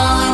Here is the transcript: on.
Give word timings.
on. 0.00 0.29